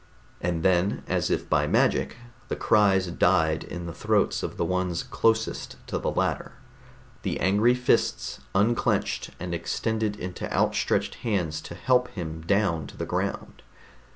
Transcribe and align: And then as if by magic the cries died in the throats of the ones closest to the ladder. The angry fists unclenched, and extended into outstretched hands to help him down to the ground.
And 0.41 0.63
then 0.63 1.03
as 1.05 1.29
if 1.29 1.47
by 1.47 1.67
magic 1.67 2.17
the 2.47 2.55
cries 2.55 3.05
died 3.05 3.63
in 3.63 3.85
the 3.85 3.93
throats 3.93 4.41
of 4.41 4.57
the 4.57 4.65
ones 4.65 5.03
closest 5.03 5.75
to 5.85 5.99
the 5.99 6.09
ladder. 6.09 6.53
The 7.21 7.39
angry 7.39 7.75
fists 7.75 8.39
unclenched, 8.55 9.29
and 9.39 9.53
extended 9.53 10.15
into 10.15 10.51
outstretched 10.51 11.13
hands 11.21 11.61
to 11.61 11.75
help 11.75 12.07
him 12.07 12.41
down 12.41 12.87
to 12.87 12.97
the 12.97 13.05
ground. 13.05 13.61